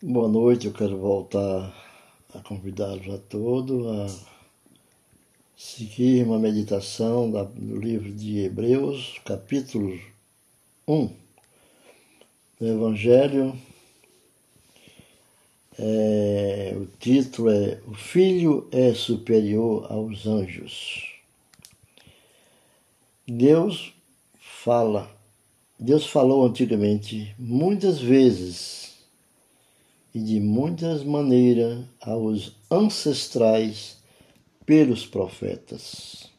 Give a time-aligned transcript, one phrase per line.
[0.00, 1.74] Boa noite, eu quero voltar
[2.32, 4.06] a convidá-los a todos a
[5.56, 9.98] seguir uma meditação do livro de Hebreus, capítulo
[10.86, 11.10] 1
[12.60, 13.58] do Evangelho.
[15.76, 21.12] É, o título é O Filho é superior aos anjos.
[23.26, 23.92] Deus
[24.38, 25.10] fala,
[25.76, 28.87] Deus falou antigamente muitas vezes
[30.14, 33.98] e de muitas maneiras aos ancestrais
[34.64, 36.30] pelos profetas.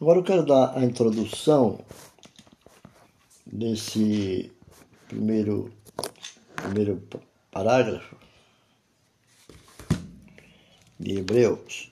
[0.00, 1.84] Agora eu quero dar a introdução
[3.46, 4.50] desse
[5.06, 5.72] primeiro,
[6.56, 7.02] primeiro
[7.50, 8.16] parágrafo
[10.98, 11.90] de Hebreus.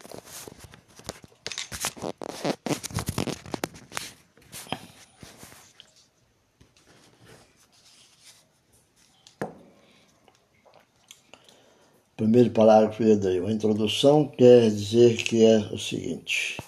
[12.20, 13.46] Primeiro parágrafo de Hebreu.
[13.46, 16.58] A introdução quer dizer que é o seguinte.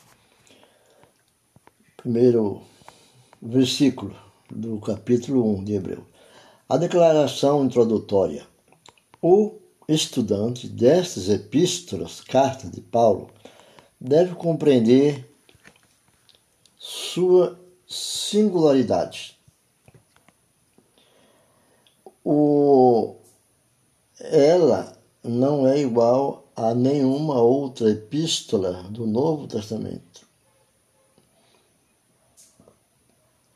[1.95, 2.63] Primeiro
[3.41, 4.17] versículo
[4.51, 6.07] do capítulo 1 de Hebreu.
[6.67, 8.47] A declaração introdutória.
[9.21, 13.29] O estudante destas epístolas, cartas de Paulo,
[14.01, 15.29] deve compreender
[16.79, 19.39] sua singularidade.
[22.25, 23.17] O,
[24.19, 30.27] ela não é igual a nenhuma outra epístola do Novo Testamento.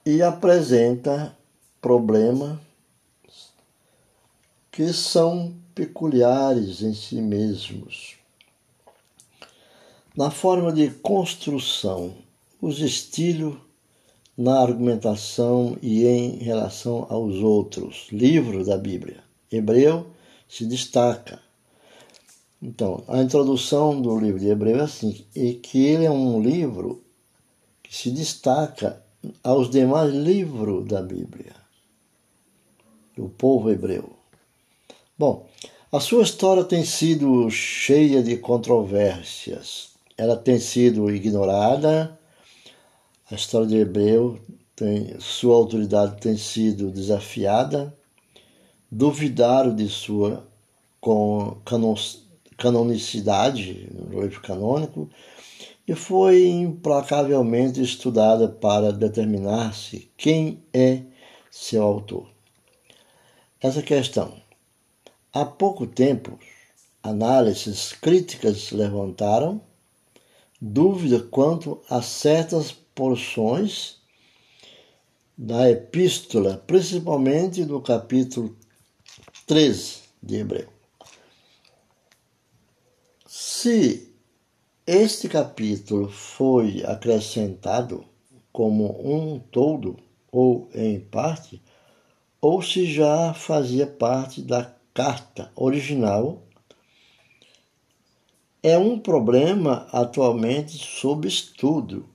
[0.04, 1.36] E apresenta
[1.80, 2.58] problemas
[4.70, 8.16] que são peculiares em si mesmos.
[10.16, 12.14] Na forma de construção,
[12.60, 13.56] os estilos
[14.36, 19.24] na argumentação e em relação aos outros livros da Bíblia.
[19.50, 20.06] Hebreu
[20.48, 21.45] se destaca
[22.62, 27.04] então, a introdução do livro de Hebreu é assim, e que ele é um livro
[27.82, 29.02] que se destaca
[29.42, 31.54] aos demais livros da Bíblia,
[33.16, 34.16] do povo hebreu.
[35.18, 35.46] Bom,
[35.92, 39.90] a sua história tem sido cheia de controvérsias.
[40.16, 42.18] Ela tem sido ignorada.
[43.30, 44.38] A história de Hebreu
[44.74, 47.96] tem sua autoridade tem sido desafiada.
[48.90, 50.46] Duvidaram de sua
[52.56, 55.10] canonicidade, no livro canônico,
[55.86, 61.02] e foi implacavelmente estudada para determinar-se quem é
[61.50, 62.28] seu autor.
[63.60, 64.34] Essa questão.
[65.32, 66.38] Há pouco tempo,
[67.02, 69.60] análises críticas levantaram
[70.60, 73.96] dúvida quanto a certas porções
[75.36, 78.56] da epístola, principalmente do capítulo
[79.46, 80.75] 13 de Hebreu.
[83.28, 84.14] Se
[84.86, 88.06] este capítulo foi acrescentado
[88.52, 89.98] como um todo
[90.30, 91.60] ou em parte,
[92.40, 96.40] ou se já fazia parte da carta original,
[98.62, 102.08] é um problema atualmente sob estudo.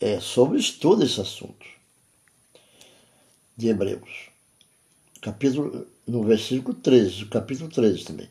[0.00, 1.64] É sob estudo esse assunto
[3.56, 4.30] de Hebreus.
[5.22, 8.28] Capítulo, no versículo 13, capítulo 13 também.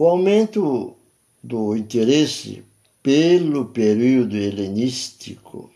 [0.00, 0.96] O aumento
[1.44, 2.64] do interesse
[3.02, 5.70] pelo período helenístico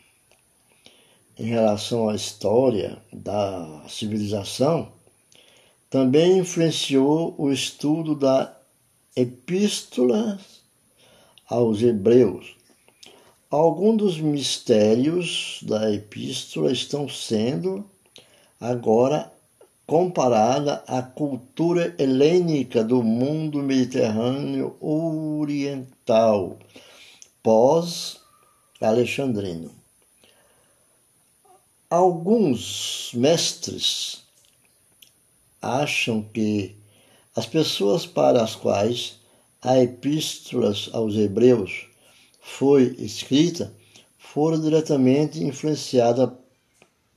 [1.39, 4.91] em relação à história da civilização
[5.91, 8.59] também influenciou o estudo da
[9.15, 10.41] epístola
[11.47, 12.57] aos Hebreus.
[13.51, 17.85] Alguns dos mistérios da epístola estão sendo
[18.59, 19.31] agora
[19.87, 26.59] comparada à cultura helênica do mundo mediterrâneo oriental,
[27.43, 29.71] pós-alexandrino.
[31.91, 34.23] Alguns mestres
[35.61, 36.75] acham que
[37.37, 39.21] as pessoas para as quais
[39.61, 41.89] a epístola aos Hebreus
[42.41, 43.71] foi escrita
[44.19, 46.31] foram diretamente influenciadas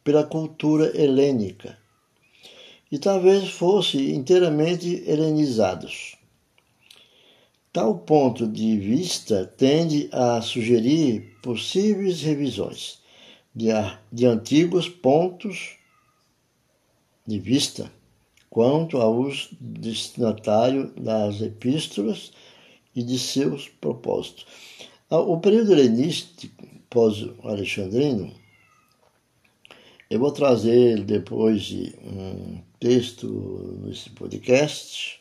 [0.04, 1.76] pela cultura helênica
[2.92, 6.16] e talvez fossem inteiramente helenizados.
[7.72, 13.00] Tal ponto de vista tende a sugerir possíveis revisões
[13.54, 13.68] de,
[14.12, 15.76] de antigos pontos
[17.26, 17.92] de vista
[18.50, 22.32] quanto aos destinatários das epístolas
[22.96, 24.46] e de seus propósitos.
[25.10, 28.34] O período helenístico pós-alexandrino
[30.10, 35.20] Eu vou trazer depois de um texto nesse podcast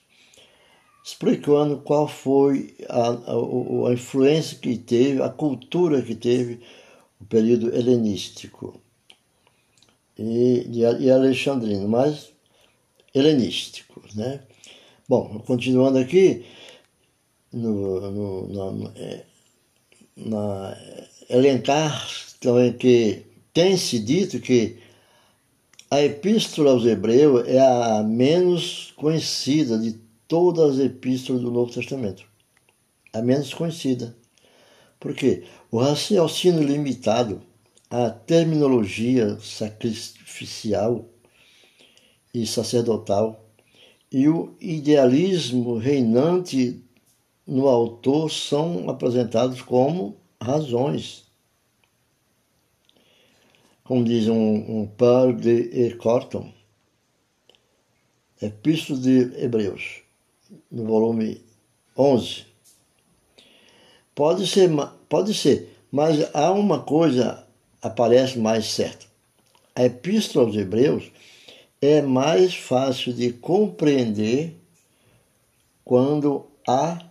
[1.04, 6.60] explicando qual foi a, a, a influência que teve, a cultura que teve
[7.20, 8.80] o período helenístico
[10.16, 12.32] e, e alexandrino, mas
[13.12, 14.40] helenístico, né?
[15.08, 16.44] Bom, continuando aqui,
[17.52, 19.24] no, no, é,
[20.16, 20.76] na
[21.28, 22.08] elencar
[22.40, 23.25] também que
[23.56, 24.76] tem-se dito que
[25.90, 29.98] a Epístola aos Hebreus é a menos conhecida de
[30.28, 32.22] todas as epístolas do Novo Testamento.
[33.14, 34.14] A menos conhecida.
[35.00, 35.44] Por quê?
[35.70, 37.40] O raciocínio limitado,
[37.88, 41.08] a terminologia sacrificial
[42.34, 43.42] e sacerdotal
[44.12, 46.84] e o idealismo reinante
[47.46, 51.25] no autor são apresentados como razões.
[53.86, 55.94] Como diz um, par de.
[55.96, 56.52] Corton,
[58.42, 60.02] Epístola de Hebreus,
[60.70, 61.40] no volume
[61.96, 62.44] 11.
[64.12, 64.68] Pode ser,
[65.08, 67.46] pode ser, mas há uma coisa
[67.80, 69.06] aparece mais certa.
[69.74, 71.12] A Epístola aos Hebreus
[71.80, 74.56] é mais fácil de compreender
[75.84, 77.06] quando há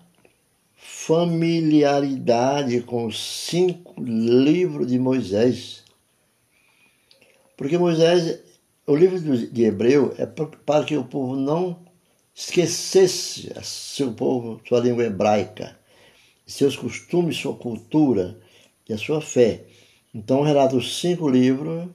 [0.76, 5.85] familiaridade com os cinco livros de Moisés.
[7.58, 8.40] Porque Moisés,
[8.86, 11.86] o livro de Hebreu é para que o povo não
[12.34, 15.78] esquecesse seu povo, sua língua hebraica,
[16.46, 18.38] seus costumes, sua cultura
[18.88, 19.64] e a sua fé.
[20.14, 21.90] Então relata os cinco livros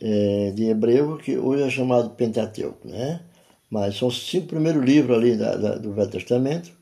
[0.00, 3.22] é, de Hebreu, que hoje é chamado Pentateuco, né?
[3.70, 6.76] Mas são os cinco primeiros livros ali da, da, do Velho Testamento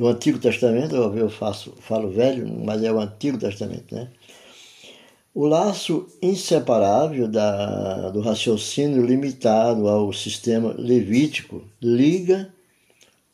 [0.00, 4.08] do Antigo Testamento, eu faço, falo velho, mas é o Antigo Testamento, né?
[5.32, 12.52] O laço inseparável da, do raciocínio limitado ao sistema levítico liga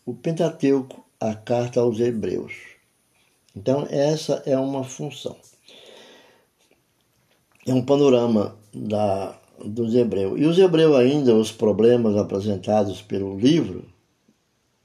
[0.04, 2.52] o Pentateuco à carta aos Hebreus.
[3.56, 5.36] Então, essa é uma função.
[7.66, 10.38] É um panorama da, dos Hebreus.
[10.38, 13.86] E os Hebreus, ainda, os problemas apresentados pelo livro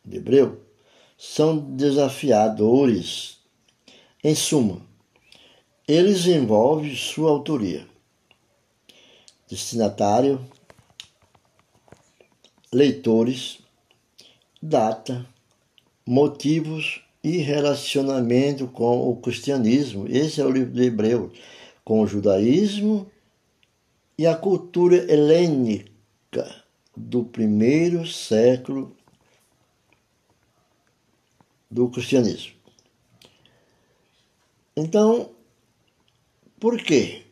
[0.06, 0.62] de Hebreu,
[1.18, 3.38] são desafiadores.
[4.24, 4.82] Em suma,
[5.88, 7.88] eles envolvem sua autoria,
[9.50, 10.40] destinatário,
[12.72, 13.60] leitores,
[14.62, 15.26] data,
[16.06, 20.08] motivos e relacionamento com o cristianismo.
[20.08, 21.32] Esse é o livro de Hebreu,
[21.84, 23.10] com o judaísmo
[24.18, 26.64] e a cultura helênica
[26.96, 28.96] do primeiro século
[31.70, 32.54] do cristianismo.
[34.76, 35.32] Então,
[36.62, 37.24] por quê?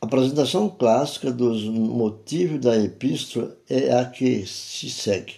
[0.00, 5.34] A apresentação clássica dos motivos da epístola é a que se segue.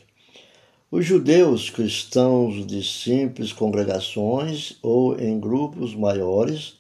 [0.91, 6.75] Os judeus cristãos de simples congregações ou em grupos maiores,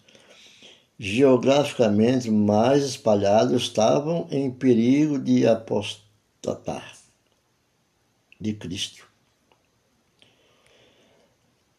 [0.98, 6.94] geograficamente mais espalhados, estavam em perigo de apostatar
[8.38, 9.08] de Cristo.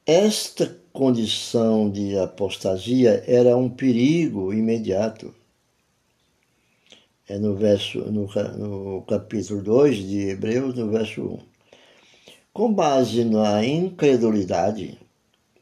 [0.05, 5.31] Esta condição de apostasia era um perigo imediato.
[7.29, 8.27] É no, verso, no,
[8.57, 11.39] no capítulo 2 de Hebreus, no verso 1.
[12.51, 14.97] Com base na incredulidade,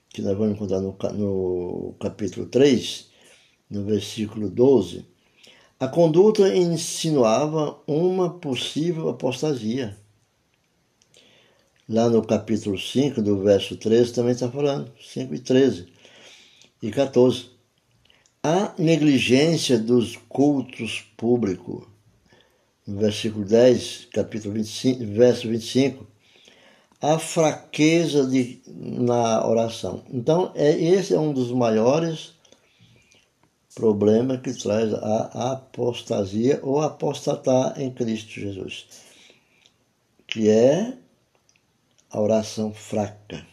[0.10, 3.10] que nós vamos encontrar no, no capítulo 3,
[3.70, 5.06] no versículo 12,
[5.78, 9.99] a conduta insinuava uma possível apostasia.
[11.92, 15.88] Lá no capítulo 5, do verso 13, também está falando, 5 e 13
[16.84, 17.50] e 14.
[18.44, 21.88] A negligência dos cultos públicos,
[22.86, 26.06] no versículo 10, capítulo 25, verso 25,
[27.02, 30.04] a fraqueza de, na oração.
[30.12, 32.34] Então, é, esse é um dos maiores
[33.74, 38.86] problemas que traz a apostasia ou apostatar em Cristo Jesus,
[40.28, 40.94] que é
[42.10, 43.46] a oração fraca.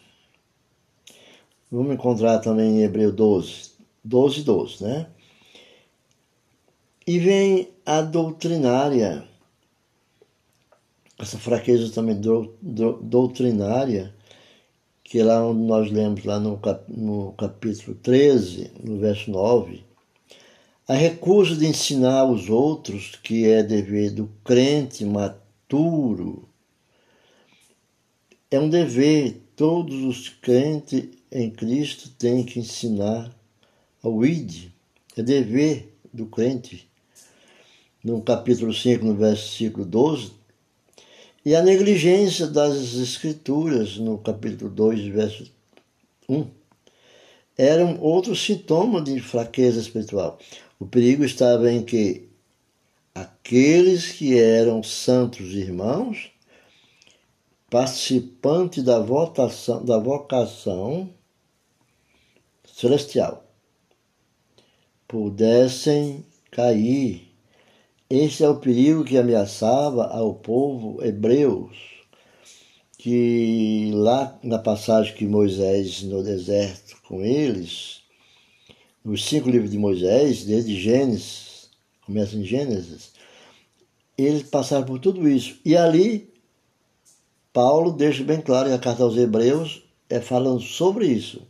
[1.70, 3.72] Vamos encontrar também em Hebreu 12,
[4.04, 5.06] 12, 12, né?
[7.06, 9.26] E vem a doutrinária,
[11.18, 14.14] essa fraqueza também do, do, doutrinária,
[15.04, 19.84] que é lá onde nós lemos, lá no, cap, no capítulo 13, no verso 9,
[20.88, 26.45] a recusa de ensinar aos outros que é dever do crente maturo
[28.50, 33.34] é um dever, todos os crentes em Cristo têm que ensinar
[34.02, 34.68] ao id,
[35.16, 36.88] é dever do crente,
[38.04, 40.30] no capítulo 5, no versículo 12,
[41.44, 45.50] e a negligência das escrituras, no capítulo 2, verso
[46.28, 46.46] 1,
[47.58, 50.38] eram outro sintoma de fraqueza espiritual.
[50.78, 52.28] O perigo estava em que
[53.14, 56.30] aqueles que eram santos irmãos,
[57.70, 61.10] participantes da votação, da vocação
[62.64, 63.44] celestial,
[65.08, 67.28] pudessem cair.
[68.08, 71.76] Esse é o perigo que ameaçava ao povo hebreus,
[72.98, 78.02] que lá na passagem que Moisés no deserto com eles,
[79.04, 81.70] nos cinco livros de Moisés, desde Gênesis,
[82.04, 83.12] começa em Gênesis,
[84.16, 85.58] eles passaram por tudo isso.
[85.64, 86.32] E ali,
[87.56, 91.40] Paulo deixa bem claro, e a carta aos Hebreus é falando sobre isso.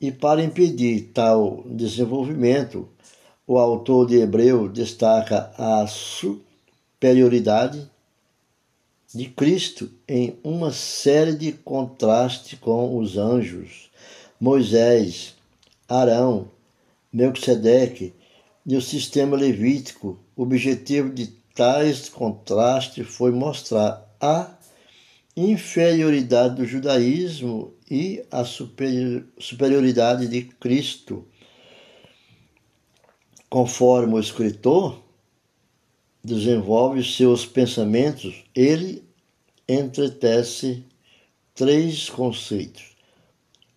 [0.00, 2.88] E para impedir tal desenvolvimento,
[3.46, 7.86] o autor de Hebreu destaca a superioridade
[9.14, 13.90] de Cristo em uma série de contrastes com os anjos,
[14.40, 15.34] Moisés,
[15.86, 16.48] Arão,
[17.12, 18.14] Melquisedeque
[18.64, 20.18] e o sistema levítico.
[20.34, 24.63] O objetivo de tais contrastes foi mostrar a
[25.36, 31.26] inferioridade do judaísmo e a superioridade de Cristo.
[33.50, 35.02] Conforme o escritor
[36.22, 39.04] desenvolve seus pensamentos, ele
[39.68, 40.84] entretece
[41.54, 42.96] três conceitos.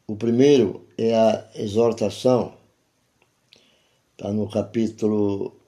[0.08, 2.54] O primeiro é a exortação,
[4.14, 5.60] está no capítulo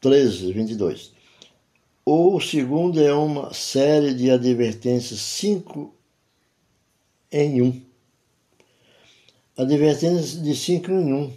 [0.00, 1.12] 13, 22.
[2.04, 5.94] O segundo é uma série de advertências, cinco
[7.30, 7.80] em um.
[9.56, 11.32] Advertências de cinco em um.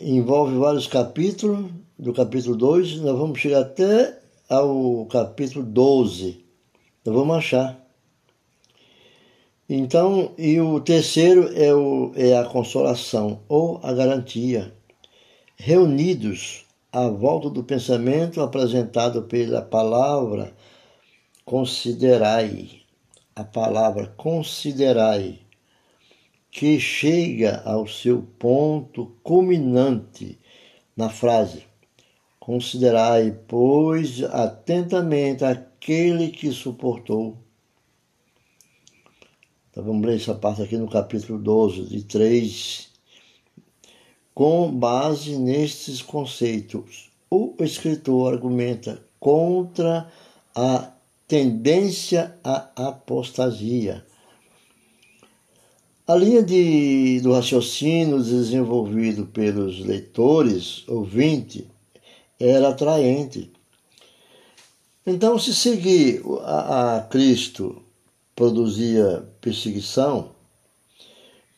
[0.00, 1.70] Envolve vários capítulos.
[1.96, 6.44] Do capítulo 2, nós vamos chegar até ao capítulo 12.
[7.04, 7.80] Nós vamos achar.
[9.68, 14.74] Então, e o terceiro é, o, é a consolação ou a garantia.
[15.56, 20.54] Reunidos à volta do pensamento apresentado pela palavra
[21.44, 22.82] considerai,
[23.34, 25.40] a palavra considerai,
[26.50, 30.38] que chega ao seu ponto culminante
[30.96, 31.64] na frase:
[32.40, 37.36] Considerai, pois, atentamente aquele que suportou.
[39.70, 42.95] Então vamos ler essa parte aqui no capítulo 12, de 3
[44.36, 50.12] com base nestes conceitos, o escritor argumenta contra
[50.54, 50.92] a
[51.26, 54.04] tendência à apostasia.
[56.06, 61.66] A linha de, do raciocínio desenvolvido pelos leitores, ouvinte,
[62.38, 63.50] era atraente.
[65.06, 67.82] Então, se seguir a, a Cristo
[68.34, 70.36] produzia perseguição,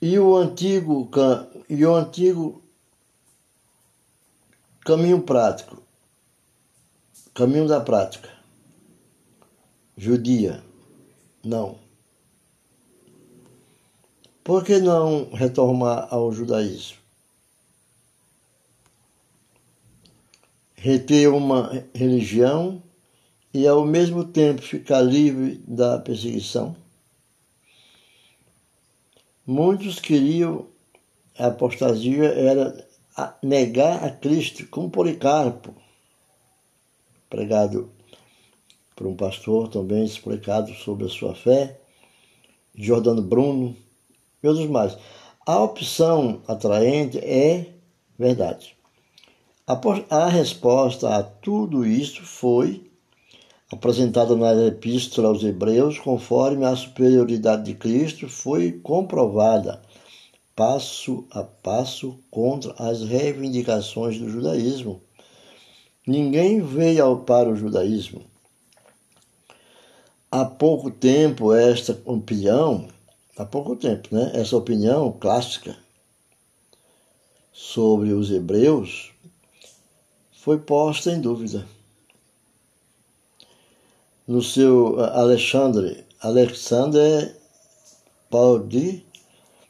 [0.00, 1.11] e o antigo,
[1.68, 2.62] e o antigo
[4.88, 5.83] Caminho prático.
[7.35, 8.30] Caminho da prática.
[9.95, 10.64] Judia.
[11.45, 11.78] Não.
[14.42, 16.97] Por que não retornar ao judaísmo?
[20.75, 22.83] Reter uma religião
[23.52, 26.75] e ao mesmo tempo ficar livre da perseguição?
[29.47, 30.66] Muitos queriam
[31.38, 32.88] a apostasia era
[33.18, 35.75] a negar a Cristo, como Policarpo,
[37.28, 37.90] pregado
[38.94, 41.80] por um pastor também explicado sobre a sua fé,
[42.76, 43.76] Jordano Bruno
[44.40, 44.96] e outros mais.
[45.44, 47.66] A opção atraente é
[48.16, 48.76] verdade.
[49.66, 52.88] A resposta a tudo isso foi
[53.68, 59.82] apresentada na Epístola aos Hebreus, conforme a superioridade de Cristo foi comprovada
[60.58, 65.00] passo a passo contra as reivindicações do judaísmo.
[66.04, 68.24] Ninguém veio para o judaísmo.
[70.28, 72.88] Há pouco tempo, esta opinião,
[73.36, 74.32] há pouco tempo, né?
[74.34, 75.78] Essa opinião clássica
[77.52, 79.12] sobre os hebreus
[80.32, 81.64] foi posta em dúvida.
[84.26, 87.40] No seu Alexandre, Alexander
[88.28, 89.07] Paudi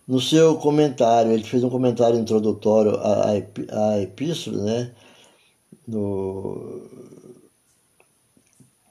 [0.09, 4.95] no seu comentário, ele fez um comentário introdutório à, à epístola, né?
[5.87, 6.83] No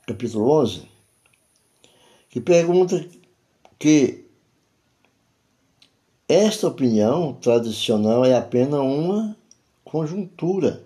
[0.06, 0.84] capítulo 11,
[2.30, 3.06] que pergunta
[3.80, 4.28] que
[6.30, 9.34] Esta opinião tradicional é apenas uma
[9.86, 10.84] conjuntura.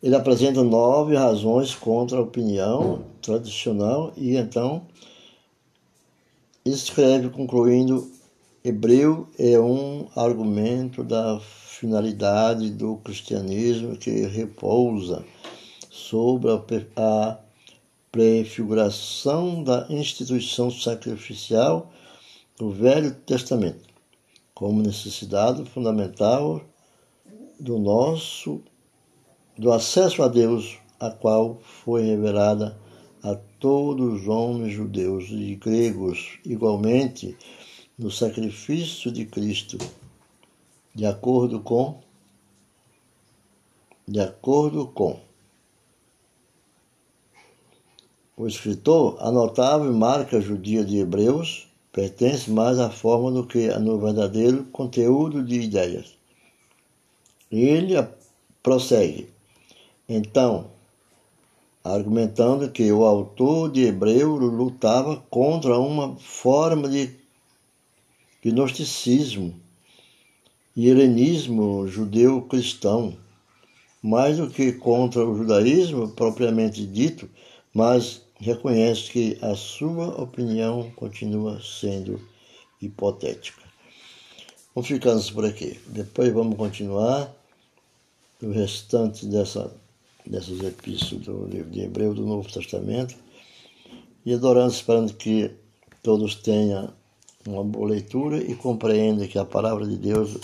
[0.00, 4.86] Ele apresenta nove razões contra a opinião tradicional e então
[6.64, 8.08] escreve concluindo
[8.68, 15.24] Hebreu é um argumento da finalidade do cristianismo que repousa
[15.88, 16.50] sobre
[16.96, 17.38] a
[18.10, 21.92] prefiguração da instituição sacrificial
[22.58, 23.86] do Velho Testamento,
[24.52, 26.60] como necessidade fundamental
[27.60, 28.60] do nosso
[29.56, 32.76] do acesso a Deus, a qual foi revelada
[33.22, 37.36] a todos os homens judeus e gregos igualmente
[37.98, 39.78] no sacrifício de Cristo,
[40.94, 41.98] de acordo com
[44.06, 45.18] de acordo com
[48.36, 53.98] o escritor, a notável marca judia de Hebreus pertence mais à forma do que no
[53.98, 56.14] verdadeiro conteúdo de ideias.
[57.50, 57.94] Ele
[58.62, 59.30] prossegue.
[60.06, 60.66] Então,
[61.82, 67.25] argumentando que o autor de Hebreu lutava contra uma forma de
[68.50, 69.54] gnosticismo
[70.76, 73.16] e helenismo judeu-cristão,
[74.02, 77.28] mais do que contra o judaísmo propriamente dito,
[77.74, 82.20] mas reconhece que a sua opinião continua sendo
[82.80, 83.62] hipotética.
[84.74, 85.80] Vamos ficando por aqui.
[85.88, 87.34] Depois vamos continuar
[88.42, 89.74] o restante dessa,
[90.24, 93.16] dessas epístolas do livro de Hebreu do Novo Testamento
[94.24, 95.50] e adorando, esperando que
[96.02, 96.92] todos tenham
[97.46, 100.36] uma boa leitura e compreendam que a palavra de Deus